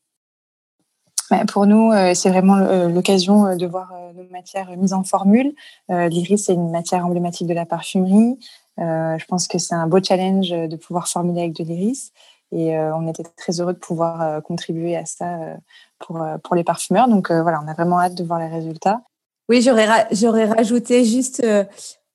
Pour 1.53 1.65
nous, 1.65 1.93
c'est 2.15 2.29
vraiment 2.29 2.57
l'occasion 2.89 3.57
de 3.57 3.65
voir 3.65 3.93
nos 4.17 4.25
matières 4.31 4.77
mises 4.77 4.93
en 4.93 5.05
formule. 5.05 5.55
L'iris, 5.89 6.47
c'est 6.47 6.55
une 6.55 6.73
matière 6.73 7.07
emblématique 7.07 7.47
de 7.47 7.55
la 7.55 7.67
parfumerie. 7.67 8.37
Je 8.79 9.25
pense 9.27 9.47
que 9.47 9.59
c'est 9.59 9.77
un 9.77 9.87
beau 9.87 10.03
challenge 10.03 10.51
de 10.51 10.77
pouvoir 10.77 11.07
formuler 11.07 11.43
avec 11.43 11.53
de 11.53 11.63
l'iris. 11.63 12.11
Et 12.51 12.77
on 12.77 13.07
était 13.07 13.23
très 13.23 13.61
heureux 13.61 13.75
de 13.75 13.79
pouvoir 13.79 14.43
contribuer 14.43 14.97
à 14.97 15.07
ça 15.07 15.39
pour, 16.01 16.21
pour 16.43 16.57
les 16.57 16.65
parfumeurs. 16.65 17.07
Donc 17.07 17.31
voilà, 17.31 17.63
on 17.65 17.69
a 17.69 17.75
vraiment 17.75 18.01
hâte 18.01 18.17
de 18.17 18.25
voir 18.25 18.41
les 18.41 18.49
résultats. 18.49 19.01
Oui, 19.51 19.63
j'aurais 19.63 20.07
j'aurais 20.13 20.45
rajouté 20.45 21.05
juste, 21.05 21.43
euh, 21.43 21.65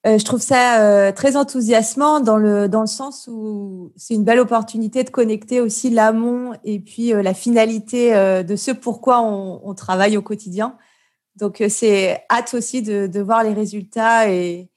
euh, 0.08 0.18
je 0.18 0.24
trouve 0.24 0.40
ça 0.40 0.80
euh, 0.80 1.12
très 1.12 1.36
enthousiasmant 1.36 2.22
dans 2.22 2.38
le 2.38 2.70
dans 2.70 2.80
le 2.80 2.88
sens 2.88 3.28
où 3.30 3.92
c'est 3.98 4.14
une 4.14 4.24
belle 4.24 4.40
opportunité 4.40 5.04
de 5.04 5.10
connecter 5.10 5.60
aussi 5.60 5.90
l'amont 5.90 6.54
et 6.64 6.80
puis 6.80 7.10
la 7.10 7.34
finalité 7.34 8.14
de 8.42 8.56
ce 8.56 8.72
pourquoi 8.72 9.22
on, 9.22 9.74
travaille 9.74 10.16
au 10.16 10.22
quotidien. 10.22 10.78
Donc 11.36 11.62
c'est 11.68 12.24
hâte 12.32 12.54
aussi 12.54 12.82
de, 12.82 13.06
de, 13.08 13.20
voir 13.20 13.44
les 13.44 13.54
résultats 13.54 14.32
et, 14.32 14.70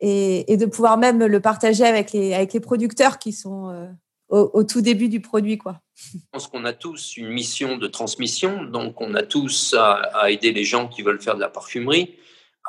et, 0.00 0.52
et 0.52 0.56
de 0.56 0.66
pouvoir 0.66 0.98
même 0.98 1.24
le 1.24 1.40
partager 1.40 1.84
avec 1.84 2.10
les 2.10 2.34
avec 2.34 2.52
les 2.52 2.60
producteurs 2.60 3.20
qui 3.20 3.32
sont 3.32 3.88
au, 4.30 4.64
tout 4.64 4.80
début 4.80 5.08
du 5.08 5.20
produit. 5.20 5.58
Quoi. 5.58 5.80
Je 5.94 6.18
pense 6.32 6.46
qu'on 6.48 6.64
a 6.64 6.72
tous 6.72 7.16
une 7.16 7.28
mission 7.28 7.76
de 7.76 7.86
transmission, 7.86 8.64
donc 8.64 9.00
on 9.00 9.14
a 9.14 9.22
tous 9.22 9.74
à, 9.76 10.30
aider 10.30 10.52
les 10.52 10.64
gens 10.64 10.88
qui 10.88 11.02
veulent 11.02 11.20
faire 11.20 11.34
de 11.34 11.40
la 11.40 11.48
parfumerie. 11.48 12.16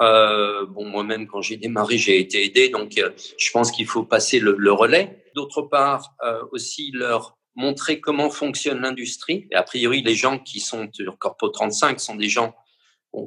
Euh, 0.01 0.65
bon, 0.65 0.85
moi-même, 0.85 1.27
quand 1.27 1.41
j'ai 1.41 1.57
démarré, 1.57 1.97
j'ai 1.97 2.19
été 2.19 2.43
aidé, 2.43 2.69
donc 2.69 2.97
euh, 2.97 3.11
je 3.37 3.51
pense 3.51 3.71
qu'il 3.71 3.85
faut 3.85 4.03
passer 4.03 4.39
le, 4.39 4.71
relais. 4.71 5.23
D'autre 5.35 5.61
part, 5.61 6.15
euh, 6.23 6.43
aussi 6.51 6.91
leur 6.93 7.37
montrer 7.55 7.99
comment 7.99 8.29
fonctionne 8.29 8.81
l'industrie. 8.81 9.47
A 9.53 9.63
priori, 9.63 10.01
les 10.01 10.15
gens 10.15 10.39
qui 10.39 10.59
sont 10.59 10.89
sur 10.91 11.17
Corpo 11.19 11.49
35 11.49 11.99
sont 11.99 12.15
des 12.15 12.29
gens 12.29 12.55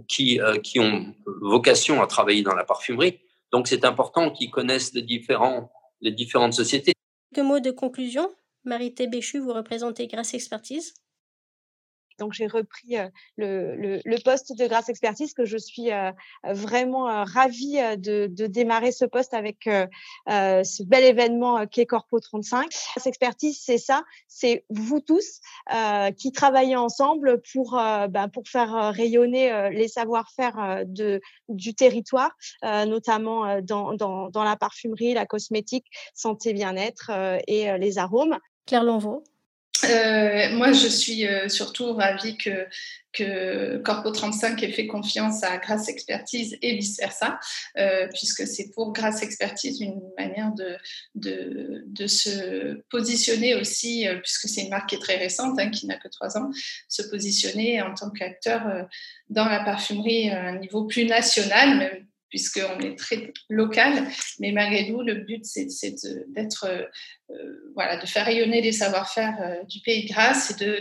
qui, 0.08 0.40
qui 0.62 0.80
ont 0.80 1.14
vocation 1.42 2.02
à 2.02 2.06
travailler 2.06 2.42
dans 2.42 2.54
la 2.54 2.64
parfumerie. 2.64 3.20
Donc, 3.52 3.68
c'est 3.68 3.84
important 3.84 4.30
qu'ils 4.30 4.50
connaissent 4.50 4.94
les, 4.94 5.02
différents, 5.02 5.70
les 6.00 6.10
différentes 6.10 6.54
sociétés. 6.54 6.94
Quelques 7.34 7.48
mots 7.48 7.58
de 7.58 7.72
conclusion? 7.72 8.32
Marie 8.62 8.94
Béchu, 9.10 9.40
vous 9.40 9.52
représentez 9.52 10.06
Grâce 10.06 10.34
Expertise. 10.34 10.94
Donc 12.18 12.32
j'ai 12.32 12.46
repris 12.46 12.96
le, 13.36 14.22
poste 14.24 14.56
de 14.56 14.66
Grâce 14.66 14.88
Expertise 14.88 15.34
que 15.34 15.44
je 15.44 15.58
suis 15.58 15.90
vraiment 16.44 17.24
ravie 17.24 17.78
de, 17.98 18.46
démarrer 18.46 18.92
ce 18.92 19.04
poste 19.04 19.34
avec 19.34 19.64
ce 19.64 20.82
bel 20.84 21.04
événement 21.04 21.66
qui 21.66 21.80
est 21.80 21.86
Corpo 21.86 22.20
35. 22.20 22.70
Grâce 22.70 23.06
Expertise, 23.06 23.60
c'est 23.60 23.78
ça, 23.78 24.04
c'est 24.28 24.64
vous 24.70 25.00
tous 25.00 25.40
qui 26.16 26.32
travaillez 26.32 26.76
ensemble 26.76 27.42
pour, 27.52 27.72
ben, 27.72 28.28
pour 28.28 28.48
faire 28.48 28.92
rayonner 28.94 29.70
les 29.72 29.88
savoir-faire 29.88 30.84
du 31.48 31.74
territoire, 31.74 32.36
notamment 32.62 33.60
dans, 33.60 33.94
dans, 33.94 34.30
dans, 34.30 34.44
la 34.44 34.56
parfumerie, 34.56 35.14
la 35.14 35.26
cosmétique, 35.26 35.86
santé, 36.14 36.52
bien-être 36.52 37.10
et 37.48 37.76
les 37.78 37.98
arômes. 37.98 38.38
Claire 38.66 38.84
Lanvaux. 38.84 39.24
Euh, 39.82 40.54
moi, 40.54 40.72
je 40.72 40.86
suis 40.86 41.26
euh, 41.26 41.48
surtout 41.48 41.92
ravie 41.94 42.36
que, 42.36 42.66
que 43.12 43.78
Corpo 43.78 44.10
35 44.10 44.62
ait 44.62 44.72
fait 44.72 44.86
confiance 44.86 45.42
à 45.42 45.58
Grâce 45.58 45.88
Expertise 45.88 46.56
et 46.62 46.76
vice-versa, 46.76 47.38
euh, 47.76 48.06
puisque 48.14 48.46
c'est 48.46 48.70
pour 48.70 48.92
Grâce 48.92 49.22
Expertise 49.22 49.80
une 49.80 50.00
manière 50.16 50.52
de, 50.52 50.76
de, 51.16 51.84
de 51.86 52.06
se 52.06 52.74
positionner 52.88 53.56
aussi, 53.56 54.06
puisque 54.22 54.48
c'est 54.48 54.62
une 54.62 54.70
marque 54.70 54.90
qui 54.90 54.94
est 54.94 55.00
très 55.00 55.16
récente, 55.16 55.58
hein, 55.58 55.70
qui 55.70 55.86
n'a 55.86 55.96
que 55.96 56.08
trois 56.08 56.38
ans, 56.38 56.50
se 56.88 57.02
positionner 57.02 57.82
en 57.82 57.94
tant 57.94 58.10
qu'acteur 58.10 58.86
dans 59.28 59.46
la 59.46 59.64
parfumerie 59.64 60.30
à 60.30 60.44
un 60.44 60.58
niveau 60.58 60.84
plus 60.84 61.04
national, 61.04 61.78
même 61.78 62.06
puisqu'on 62.28 62.80
est 62.80 62.98
très 62.98 63.32
local. 63.48 64.08
Mais 64.40 64.52
malgré 64.52 64.88
tout, 64.88 65.02
le 65.02 65.14
but, 65.14 65.44
c'est 65.44 65.68
d'être, 66.28 66.64
euh, 66.64 66.82
euh, 67.30 67.72
voilà, 67.74 67.96
de 67.96 68.06
faire 68.06 68.26
rayonner 68.26 68.60
les 68.60 68.72
savoir-faire 68.72 69.36
euh, 69.40 69.62
du 69.64 69.80
pays 69.80 70.06
de 70.06 70.12
Grasse 70.12 70.50
et 70.50 70.64
de, 70.64 70.80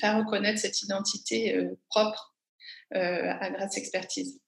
faire 0.00 0.18
reconnaître 0.18 0.58
cette 0.58 0.82
identité 0.82 1.68
propre 1.88 2.34
à 2.92 3.50
Grasse 3.50 3.76
Expertise. 3.76 4.40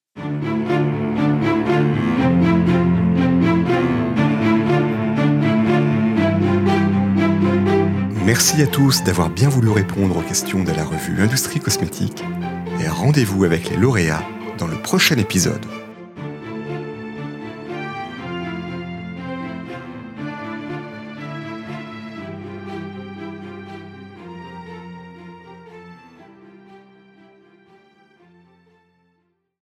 Merci 8.24 8.60
à 8.60 8.66
tous 8.66 9.04
d'avoir 9.04 9.30
bien 9.30 9.48
voulu 9.48 9.70
répondre 9.70 10.16
aux 10.16 10.22
questions 10.22 10.64
de 10.64 10.72
la 10.72 10.84
revue 10.84 11.22
Industrie 11.22 11.60
Cosmétique 11.60 12.24
et 12.80 12.88
rendez-vous 12.88 13.44
avec 13.44 13.70
les 13.70 13.76
lauréats 13.76 14.26
dans 14.58 14.66
le 14.66 14.76
prochain 14.82 15.16
épisode. 15.16 15.64